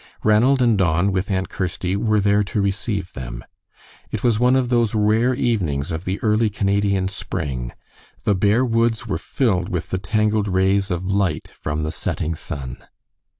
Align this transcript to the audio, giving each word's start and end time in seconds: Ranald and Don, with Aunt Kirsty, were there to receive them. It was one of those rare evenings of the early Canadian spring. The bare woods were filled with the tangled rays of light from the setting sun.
Ranald 0.23 0.63
and 0.63 0.79
Don, 0.79 1.11
with 1.11 1.29
Aunt 1.29 1.47
Kirsty, 1.49 1.95
were 1.95 2.19
there 2.19 2.43
to 2.45 2.59
receive 2.59 3.13
them. 3.13 3.43
It 4.09 4.23
was 4.23 4.39
one 4.39 4.55
of 4.55 4.69
those 4.69 4.95
rare 4.95 5.35
evenings 5.35 5.91
of 5.91 6.05
the 6.05 6.19
early 6.23 6.49
Canadian 6.49 7.07
spring. 7.07 7.71
The 8.23 8.33
bare 8.33 8.65
woods 8.65 9.05
were 9.05 9.19
filled 9.19 9.69
with 9.69 9.91
the 9.91 9.99
tangled 9.99 10.47
rays 10.47 10.89
of 10.89 11.05
light 11.11 11.49
from 11.49 11.83
the 11.83 11.91
setting 11.91 12.33
sun. 12.33 12.83